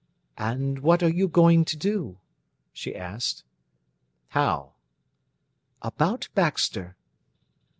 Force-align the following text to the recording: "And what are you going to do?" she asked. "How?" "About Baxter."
"And 0.39 0.79
what 0.79 1.03
are 1.03 1.09
you 1.11 1.27
going 1.27 1.63
to 1.65 1.77
do?" 1.77 2.17
she 2.73 2.95
asked. 2.95 3.43
"How?" 4.29 4.71
"About 5.83 6.27
Baxter." 6.33 6.95